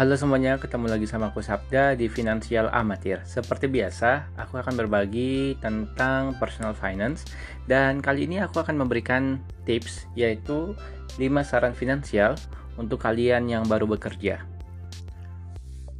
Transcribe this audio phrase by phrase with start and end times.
[0.00, 3.20] Halo semuanya, ketemu lagi sama aku Sabda di Finansial Amatir.
[3.28, 7.28] Seperti biasa, aku akan berbagi tentang personal finance
[7.68, 10.72] dan kali ini aku akan memberikan tips yaitu
[11.20, 12.32] 5 saran finansial
[12.80, 14.40] untuk kalian yang baru bekerja.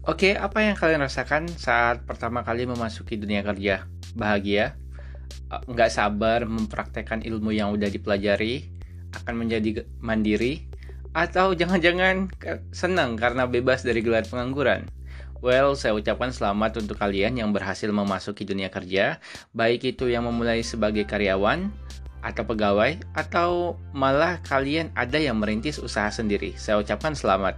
[0.09, 3.85] Oke, apa yang kalian rasakan saat pertama kali memasuki dunia kerja?
[4.17, 4.81] Bahagia?
[5.69, 8.65] Nggak sabar mempraktekkan ilmu yang udah dipelajari?
[9.13, 10.70] Akan menjadi mandiri?
[11.11, 12.31] Atau jangan-jangan
[12.71, 14.87] senang karena bebas dari gelar pengangguran?
[15.43, 19.19] Well, saya ucapkan selamat untuk kalian yang berhasil memasuki dunia kerja,
[19.57, 21.73] baik itu yang memulai sebagai karyawan
[22.21, 26.53] atau pegawai, atau malah kalian ada yang merintis usaha sendiri.
[26.61, 27.57] Saya ucapkan selamat.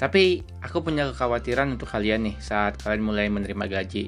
[0.00, 4.06] Tapi aku punya kekhawatiran untuk kalian nih saat kalian mulai menerima gaji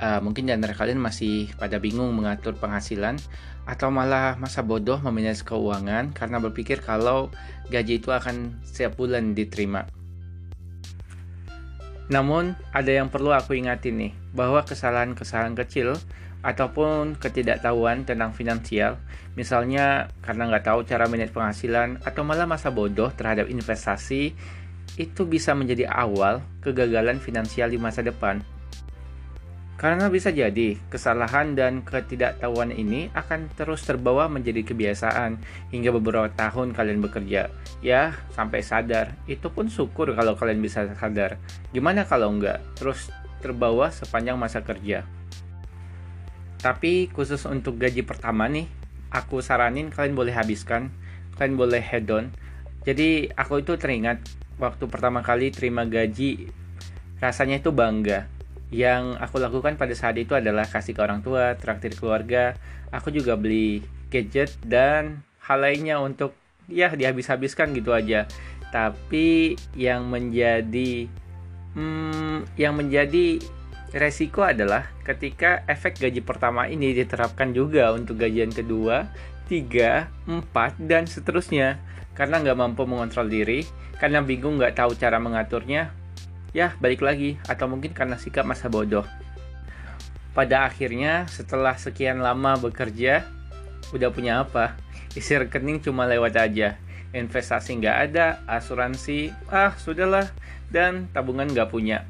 [0.00, 3.16] uh, mungkin di antara kalian masih pada bingung mengatur penghasilan
[3.66, 7.34] atau malah masa bodoh memanage keuangan karena berpikir kalau
[7.68, 9.86] gaji itu akan setiap bulan diterima.
[12.06, 15.98] Namun, ada yang perlu aku ingatin nih, bahwa kesalahan-kesalahan kecil
[16.46, 19.02] ataupun ketidaktahuan tentang finansial,
[19.34, 24.38] misalnya karena nggak tahu cara manage penghasilan atau malah masa bodoh terhadap investasi,
[24.94, 28.38] itu bisa menjadi awal kegagalan finansial di masa depan.
[29.76, 35.36] Karena bisa jadi kesalahan dan ketidaktahuan ini akan terus terbawa menjadi kebiasaan
[35.68, 37.52] hingga beberapa tahun kalian bekerja.
[37.84, 39.12] Ya, sampai sadar.
[39.28, 41.36] Itu pun syukur kalau kalian bisa sadar.
[41.76, 42.64] Gimana kalau enggak?
[42.80, 43.12] Terus
[43.44, 45.04] terbawa sepanjang masa kerja.
[46.56, 48.64] Tapi khusus untuk gaji pertama nih,
[49.12, 50.88] aku saranin kalian boleh habiskan,
[51.36, 52.32] kalian boleh head on.
[52.88, 54.24] Jadi aku itu teringat
[54.56, 56.48] waktu pertama kali terima gaji,
[57.20, 58.35] rasanya itu bangga
[58.74, 62.58] yang aku lakukan pada saat itu adalah kasih ke orang tua, traktir keluarga.
[62.90, 66.34] Aku juga beli gadget dan hal lainnya untuk
[66.66, 68.26] ya dihabis-habiskan gitu aja.
[68.74, 71.06] Tapi yang menjadi
[71.78, 73.38] hmm, yang menjadi
[73.94, 79.06] resiko adalah ketika efek gaji pertama ini diterapkan juga untuk gajian kedua,
[79.46, 81.78] tiga, empat, dan seterusnya.
[82.16, 83.62] Karena nggak mampu mengontrol diri,
[84.00, 85.92] karena bingung nggak tahu cara mengaturnya,
[86.56, 89.04] ya balik lagi atau mungkin karena sikap masa bodoh.
[90.32, 93.28] Pada akhirnya setelah sekian lama bekerja,
[93.92, 94.72] udah punya apa?
[95.12, 96.80] Isi rekening cuma lewat aja.
[97.12, 100.28] Investasi nggak ada, asuransi, ah sudahlah,
[100.72, 102.04] dan tabungan nggak punya.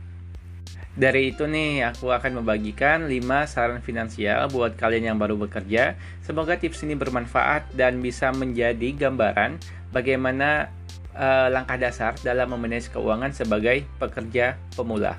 [0.96, 5.92] Dari itu nih, aku akan membagikan 5 saran finansial buat kalian yang baru bekerja.
[6.24, 9.60] Semoga tips ini bermanfaat dan bisa menjadi gambaran
[9.92, 10.72] bagaimana
[11.16, 15.16] uh, langkah dasar dalam memanage keuangan sebagai pekerja pemula.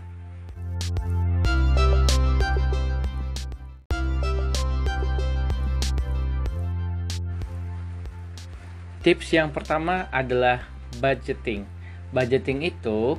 [9.02, 10.68] Tips yang pertama adalah
[11.00, 11.64] budgeting.
[12.12, 13.16] Budgeting itu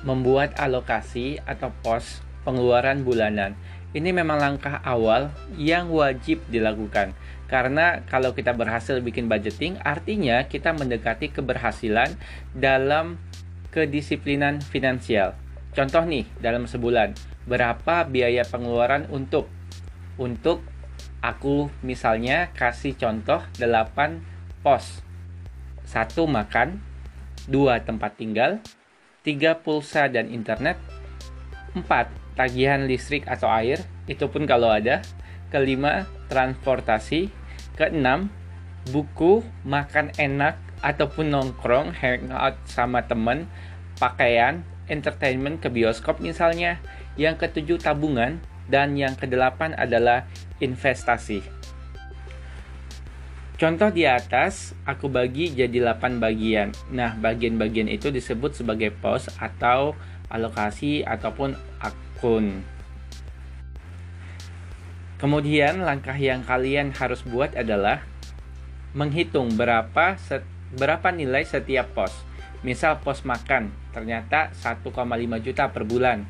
[0.00, 3.52] membuat alokasi atau pos pengeluaran bulanan.
[3.96, 7.16] Ini memang langkah awal yang wajib dilakukan
[7.48, 12.12] karena kalau kita berhasil bikin budgeting, artinya kita mendekati keberhasilan
[12.52, 13.16] dalam
[13.72, 15.32] kedisiplinan finansial.
[15.72, 17.16] Contoh nih, dalam sebulan,
[17.48, 19.48] berapa biaya pengeluaran untuk
[20.20, 20.60] untuk
[21.24, 24.20] aku misalnya kasih contoh 8
[24.60, 25.00] pos.
[25.88, 26.84] satu makan,
[27.48, 28.60] dua tempat tinggal,
[29.24, 30.76] tiga pulsa dan internet,
[31.72, 35.02] empat tagihan listrik atau air, itu pun kalau ada,
[35.50, 37.34] kelima transportasi,
[37.74, 38.30] keenam
[38.94, 43.50] buku, makan enak ataupun nongkrong, hangout sama temen,
[43.98, 46.78] pakaian, entertainment ke bioskop misalnya.
[47.18, 48.38] Yang ketujuh tabungan
[48.70, 50.22] dan yang kedelapan adalah
[50.62, 51.42] investasi.
[53.58, 56.70] Contoh di atas aku bagi jadi 8 bagian.
[56.94, 59.98] Nah, bagian-bagian itu disebut sebagai pos atau
[60.30, 61.58] alokasi ataupun
[62.18, 62.66] akun.
[65.22, 68.02] Kemudian langkah yang kalian harus buat adalah
[68.90, 70.42] menghitung berapa set,
[70.74, 72.10] berapa nilai setiap pos.
[72.66, 74.82] Misal pos makan ternyata 1,5
[75.38, 76.26] juta per bulan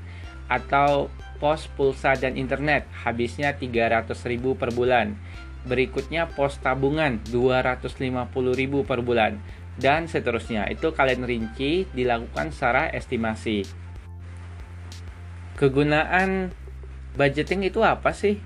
[0.52, 1.08] atau
[1.40, 5.16] pos pulsa dan internet habisnya 300 ribu per bulan.
[5.64, 7.96] Berikutnya pos tabungan 250
[8.52, 9.40] ribu per bulan
[9.80, 10.68] dan seterusnya.
[10.68, 13.87] Itu kalian rinci dilakukan secara estimasi.
[15.58, 16.54] Kegunaan
[17.18, 18.38] budgeting itu apa sih?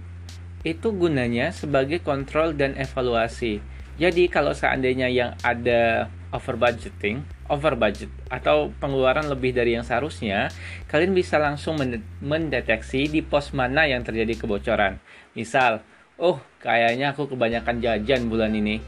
[0.63, 3.59] itu gunanya sebagai kontrol dan evaluasi.
[3.99, 10.49] Jadi kalau seandainya yang ada over budgeting, over budget atau pengeluaran lebih dari yang seharusnya,
[10.87, 11.77] kalian bisa langsung
[12.23, 15.03] mendeteksi di pos mana yang terjadi kebocoran.
[15.35, 15.83] Misal,
[16.17, 18.79] oh kayaknya aku kebanyakan jajan bulan ini.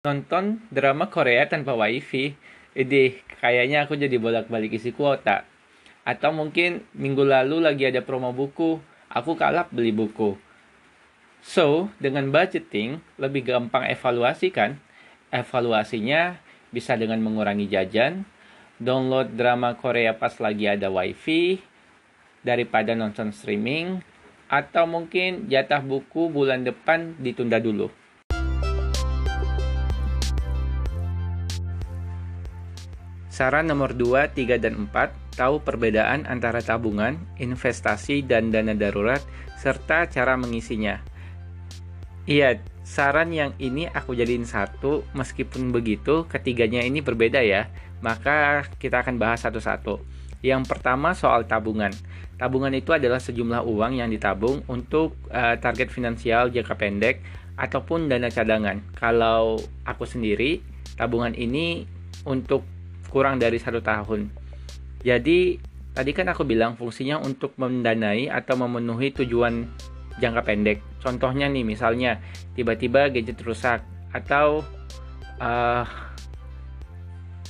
[0.00, 2.32] Nonton drama Korea tanpa wifi.
[2.70, 5.42] Ide, kayaknya aku jadi bolak-balik isi kuota.
[6.06, 8.78] Atau mungkin minggu lalu lagi ada promo buku,
[9.10, 10.38] aku kalap beli buku.
[11.42, 14.78] So, dengan budgeting, lebih gampang evaluasi kan?
[15.34, 16.38] Evaluasinya
[16.70, 18.22] bisa dengan mengurangi jajan,
[18.78, 21.58] download drama Korea pas lagi ada wifi,
[22.46, 24.00] daripada nonton streaming,
[24.46, 27.90] atau mungkin jatah buku bulan depan ditunda dulu.
[33.40, 39.24] Saran nomor 2, 3, dan 4, tahu perbedaan antara tabungan, investasi, dan dana darurat,
[39.56, 41.00] serta cara mengisinya.
[42.28, 47.72] Iya, saran yang ini aku jadiin satu, meskipun begitu, ketiganya ini berbeda ya.
[48.04, 50.04] Maka kita akan bahas satu-satu.
[50.44, 51.96] Yang pertama soal tabungan.
[52.36, 57.24] Tabungan itu adalah sejumlah uang yang ditabung untuk uh, target finansial jangka pendek
[57.56, 58.84] ataupun dana cadangan.
[58.92, 59.56] Kalau
[59.88, 60.60] aku sendiri,
[61.00, 61.88] tabungan ini
[62.28, 62.79] untuk
[63.10, 64.30] kurang dari satu tahun.
[65.02, 65.58] Jadi
[65.90, 69.66] tadi kan aku bilang fungsinya untuk mendanai atau memenuhi tujuan
[70.22, 70.78] jangka pendek.
[71.02, 72.22] Contohnya nih misalnya
[72.54, 73.82] tiba-tiba gadget rusak
[74.14, 74.62] atau
[75.42, 75.84] uh,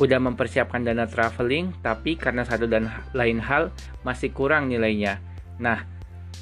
[0.01, 3.69] udah mempersiapkan dana traveling tapi karena satu dan lain hal
[4.01, 5.21] masih kurang nilainya.
[5.61, 5.85] Nah,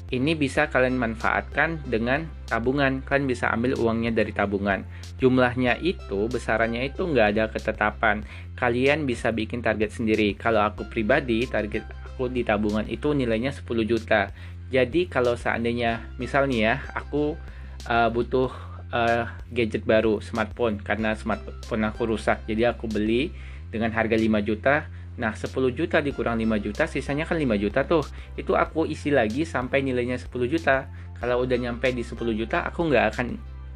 [0.09, 3.05] ini bisa kalian manfaatkan dengan tabungan.
[3.05, 4.81] Kalian bisa ambil uangnya dari tabungan.
[5.21, 8.25] Jumlahnya itu, besarannya itu nggak ada ketetapan.
[8.57, 10.33] Kalian bisa bikin target sendiri.
[10.33, 14.33] Kalau aku pribadi, target aku di tabungan itu nilainya 10 juta.
[14.73, 17.37] Jadi kalau seandainya, misalnya ya, aku
[17.85, 18.49] uh, butuh
[18.89, 22.41] uh, gadget baru, smartphone, karena smartphone aku rusak.
[22.49, 23.29] Jadi aku beli
[23.69, 28.07] dengan harga 5 juta Nah, 10 juta dikurang 5 juta, sisanya kan 5 juta tuh.
[28.39, 30.87] Itu aku isi lagi sampai nilainya 10 juta.
[31.19, 33.27] Kalau udah nyampe di 10 juta, aku nggak akan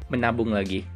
[0.08, 0.88] menabung lagi.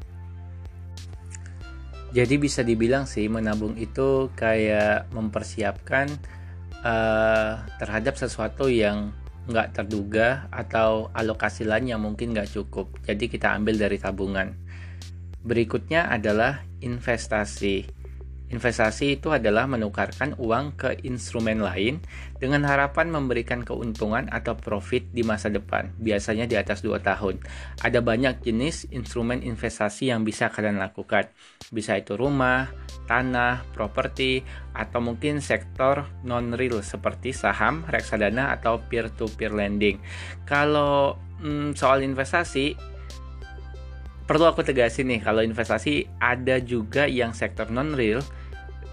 [2.08, 6.08] Jadi bisa dibilang sih menabung itu kayak mempersiapkan
[6.80, 9.12] uh, terhadap sesuatu yang
[9.48, 12.88] nggak terduga atau alokasi lain yang mungkin nggak cukup.
[13.04, 14.56] Jadi kita ambil dari tabungan.
[15.44, 17.97] Berikutnya adalah investasi.
[18.48, 22.00] Investasi itu adalah menukarkan uang ke instrumen lain
[22.40, 27.44] dengan harapan memberikan keuntungan atau profit di masa depan, biasanya di atas 2 tahun.
[27.84, 31.28] Ada banyak jenis instrumen investasi yang bisa kalian lakukan.
[31.68, 32.72] Bisa itu rumah,
[33.04, 34.40] tanah, properti,
[34.72, 40.00] atau mungkin sektor non-real seperti saham, reksadana, atau peer-to-peer lending.
[40.48, 42.80] Kalau hmm, soal investasi,
[44.28, 48.20] perlu aku tegasin nih kalau investasi ada juga yang sektor non real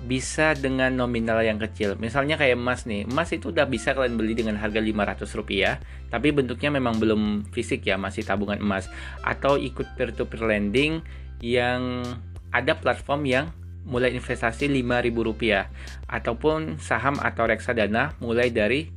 [0.05, 1.97] bisa dengan nominal yang kecil.
[1.97, 3.09] Misalnya kayak emas nih.
[3.09, 5.81] Emas itu udah bisa kalian beli dengan harga 500 rupiah.
[6.13, 8.85] Tapi bentuknya memang belum fisik ya, masih tabungan emas.
[9.25, 11.01] Atau ikut peer-to-peer lending
[11.41, 12.05] yang
[12.53, 13.45] ada platform yang
[13.89, 15.67] mulai investasi 5000 rupiah.
[16.05, 18.87] Ataupun saham atau reksadana mulai dari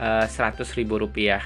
[0.00, 1.44] uh, eh, 100 ribu rupiah.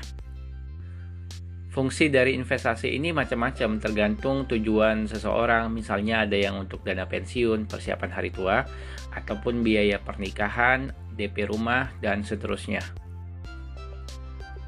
[1.81, 5.73] Fungsi dari investasi ini macam-macam tergantung tujuan seseorang.
[5.73, 8.69] Misalnya ada yang untuk dana pensiun, persiapan hari tua,
[9.17, 12.85] ataupun biaya pernikahan, DP rumah, dan seterusnya.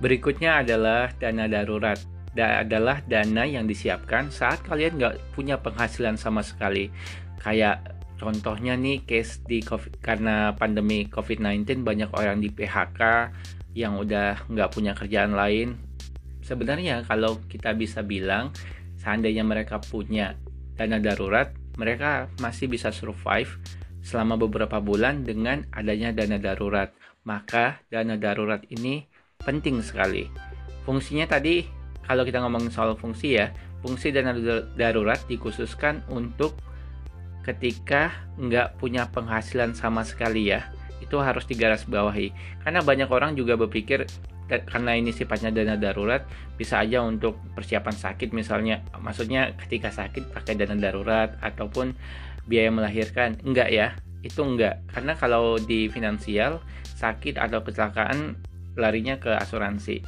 [0.01, 2.01] Berikutnya adalah dana darurat.
[2.33, 6.89] Da adalah dana yang disiapkan saat kalian nggak punya penghasilan sama sekali.
[7.45, 13.29] Kayak contohnya nih case di COVID, karena pandemi COVID-19 banyak orang di PHK
[13.77, 15.92] yang udah nggak punya kerjaan lain
[16.53, 18.53] sebenarnya kalau kita bisa bilang
[19.01, 20.37] seandainya mereka punya
[20.77, 21.49] dana darurat,
[21.81, 23.57] mereka masih bisa survive
[24.05, 26.93] selama beberapa bulan dengan adanya dana darurat.
[27.25, 29.09] Maka dana darurat ini
[29.41, 30.29] penting sekali.
[30.85, 31.65] Fungsinya tadi
[32.05, 33.49] kalau kita ngomongin soal fungsi ya,
[33.81, 34.37] fungsi dana
[34.77, 36.53] darurat dikhususkan untuk
[37.49, 40.69] ketika nggak punya penghasilan sama sekali ya.
[41.01, 42.61] Itu harus digarisbawahi.
[42.67, 44.07] Karena banyak orang juga berpikir
[44.69, 46.29] karena ini sifatnya dana darurat
[46.61, 51.97] bisa aja untuk persiapan sakit misalnya maksudnya ketika sakit pakai dana darurat ataupun
[52.47, 53.39] biaya melahirkan.
[53.43, 54.83] Enggak ya itu enggak.
[54.91, 56.63] Karena kalau di finansial
[56.99, 58.39] sakit atau kecelakaan
[58.79, 60.03] larinya ke asuransi.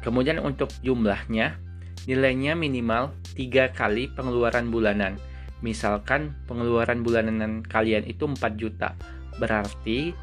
[0.00, 1.58] Kemudian untuk jumlahnya
[2.06, 5.18] nilainya minimal tiga kali pengeluaran bulanan.
[5.64, 8.92] Misalkan pengeluaran bulanan kalian itu 4 juta
[9.36, 10.16] berarti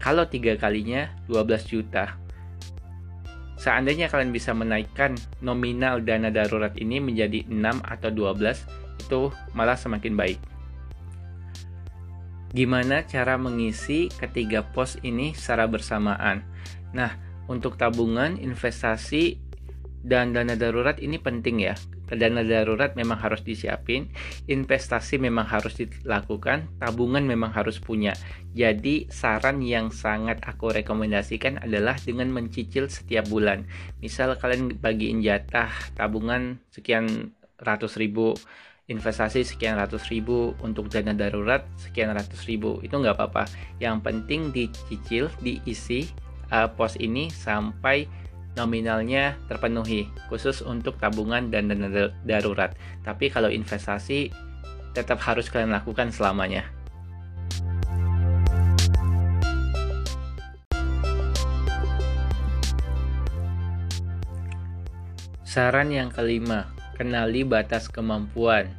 [0.00, 2.16] kalau tiga kalinya 12 juta
[3.60, 8.64] Seandainya kalian bisa menaikkan nominal dana darurat ini menjadi 6 atau 12,
[9.04, 10.40] itu malah semakin baik.
[12.56, 16.40] Gimana cara mengisi ketiga pos ini secara bersamaan?
[16.96, 17.14] Nah,
[17.52, 19.36] untuk tabungan investasi
[20.00, 21.76] dan dana darurat ini penting ya
[22.14, 24.10] dana darurat memang harus disiapin,
[24.50, 28.14] investasi memang harus dilakukan, tabungan memang harus punya.
[28.54, 33.66] Jadi saran yang sangat aku rekomendasikan adalah dengan mencicil setiap bulan.
[34.02, 38.34] Misal kalian bagiin jatah tabungan sekian ratus ribu,
[38.90, 43.46] investasi sekian ratus ribu, untuk dana darurat sekian ratus ribu, itu nggak apa-apa.
[43.78, 46.10] Yang penting dicicil, diisi
[46.50, 48.10] uh, pos ini sampai
[48.58, 52.74] nominalnya terpenuhi khusus untuk tabungan dan dana darurat.
[53.06, 54.30] Tapi kalau investasi
[54.94, 56.66] tetap harus kalian lakukan selamanya.
[65.50, 68.70] Saran yang kelima, kenali batas kemampuan.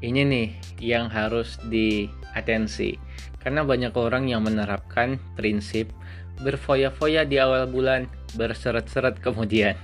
[0.00, 0.48] Ini nih
[0.80, 2.96] yang harus diatensi.
[3.36, 5.92] Karena banyak orang yang menerapkan prinsip
[6.40, 9.78] berfoya-foya di awal bulan berseret-seret kemudian.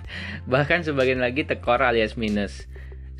[0.46, 2.66] Bahkan sebagian lagi tekor alias minus.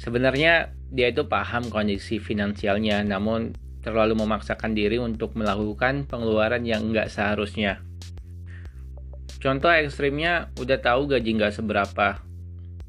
[0.01, 7.09] Sebenarnya dia itu paham kondisi finansialnya, namun terlalu memaksakan diri untuk melakukan pengeluaran yang nggak
[7.09, 7.81] seharusnya.
[9.41, 12.21] Contoh ekstrimnya udah tahu gaji nggak seberapa,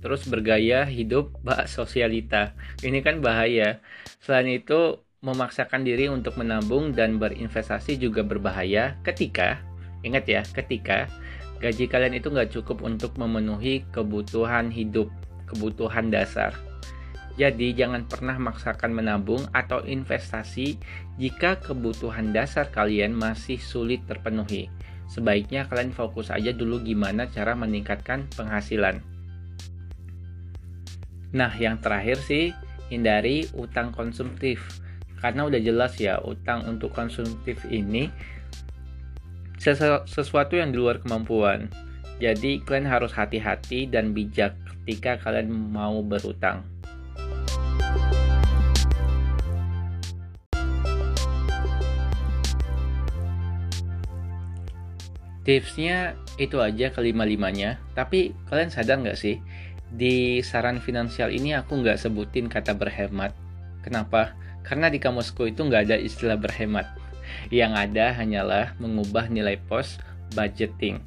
[0.03, 2.51] terus bergaya hidup bak sosialita.
[2.83, 3.79] Ini kan bahaya.
[4.19, 9.62] Selain itu, memaksakan diri untuk menabung dan berinvestasi juga berbahaya ketika,
[10.01, 11.05] ingat ya, ketika
[11.61, 15.13] gaji kalian itu nggak cukup untuk memenuhi kebutuhan hidup,
[15.45, 16.57] kebutuhan dasar.
[17.39, 20.75] Jadi jangan pernah maksakan menabung atau investasi
[21.15, 24.67] jika kebutuhan dasar kalian masih sulit terpenuhi.
[25.07, 28.99] Sebaiknya kalian fokus aja dulu gimana cara meningkatkan penghasilan.
[31.31, 32.51] Nah, yang terakhir sih
[32.91, 34.83] hindari utang konsumtif.
[35.19, 38.11] Karena udah jelas ya, utang untuk konsumtif ini
[39.61, 41.69] sesuatu yang di luar kemampuan.
[42.17, 46.65] Jadi kalian harus hati-hati dan bijak ketika kalian mau berutang.
[55.41, 59.41] Tipsnya itu aja kelima-limanya, tapi kalian sadar nggak sih,
[59.89, 63.33] di saran finansial ini aku nggak sebutin kata berhemat.
[63.81, 64.37] Kenapa?
[64.61, 67.00] Karena di kamusku itu nggak ada istilah berhemat.
[67.50, 69.98] Yang ada hanyalah mengubah nilai pos
[70.36, 71.01] budgeting.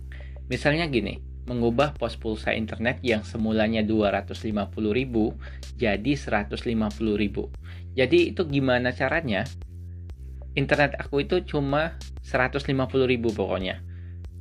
[0.51, 7.95] Misalnya gini, mengubah pos pulsa internet yang semulanya 250.000 jadi 150.000.
[7.95, 9.45] Jadi itu gimana caranya?
[10.55, 12.73] Internet aku itu cuma 150.000
[13.31, 13.85] pokoknya.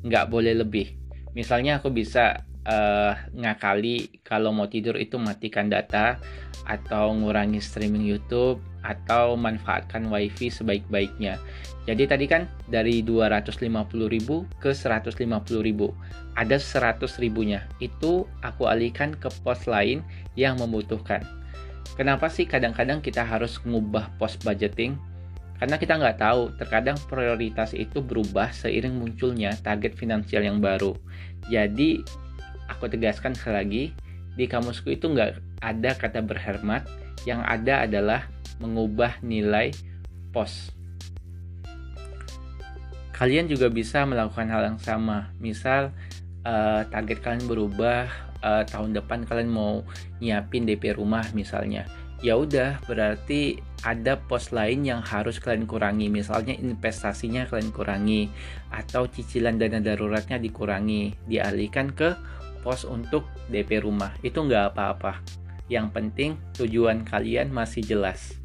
[0.03, 0.95] Nggak boleh lebih.
[1.33, 6.21] Misalnya aku bisa uh, ngakali kalau mau tidur itu matikan data
[6.63, 11.39] atau ngurangi streaming YouTube atau manfaatkan wifi sebaik-baiknya.
[11.83, 13.67] Jadi tadi kan dari 250.000
[14.59, 16.39] ke 150.000.
[16.39, 17.67] Ada 100 ribunya.
[17.83, 19.99] Itu aku alihkan ke pos lain
[20.39, 21.23] yang membutuhkan.
[21.99, 24.95] Kenapa sih kadang-kadang kita harus mengubah pos budgeting?
[25.59, 30.97] Karena kita nggak tahu, terkadang prioritas itu berubah seiring munculnya target finansial yang baru.
[31.47, 32.01] Jadi
[32.67, 33.83] aku tegaskan sekali lagi,
[34.33, 36.89] di kamusku itu nggak ada kata berhemat,
[37.29, 38.25] yang ada adalah
[38.63, 39.75] mengubah nilai
[40.31, 40.71] pos.
[43.13, 45.93] Kalian juga bisa melakukan hal yang sama, misal
[46.47, 48.09] uh, target kalian berubah,
[48.41, 49.85] uh, tahun depan kalian mau
[50.17, 51.85] nyiapin DP rumah misalnya.
[52.23, 58.31] Ya udah, berarti ada pos lain yang harus kalian kurangi, misalnya investasinya kalian kurangi,
[58.71, 62.15] atau cicilan dana daruratnya dikurangi, dialihkan ke
[62.63, 64.15] pos untuk DP rumah.
[64.23, 65.19] Itu nggak apa-apa.
[65.67, 68.42] Yang penting tujuan kalian masih jelas.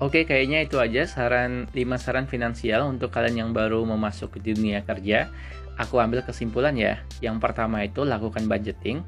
[0.00, 4.80] Oke, kayaknya itu aja saran 5 saran finansial untuk kalian yang baru memasuk ke dunia
[4.80, 5.28] kerja.
[5.76, 7.04] Aku ambil kesimpulan ya.
[7.20, 9.04] Yang pertama itu lakukan budgeting.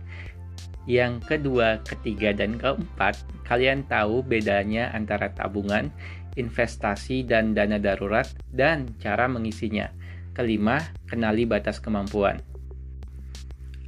[0.85, 3.17] Yang kedua, ketiga, dan keempat,
[3.49, 5.89] kalian tahu bedanya antara tabungan,
[6.37, 9.89] investasi, dan dana darurat, dan cara mengisinya.
[10.37, 10.77] Kelima,
[11.09, 12.45] kenali batas kemampuan.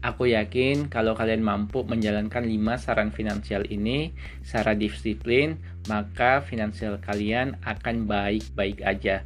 [0.05, 4.13] Aku yakin kalau kalian mampu menjalankan 5 saran finansial ini
[4.45, 5.57] secara disiplin,
[5.91, 9.25] maka finansial kalian akan baik-baik aja.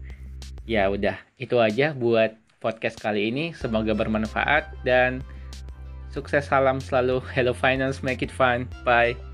[0.69, 3.55] Ya udah, itu aja buat podcast kali ini.
[3.55, 5.23] Semoga bermanfaat dan
[6.09, 7.21] Sukses salam selalu.
[7.37, 8.67] Hello Finance, make it fun.
[8.83, 9.28] Bye.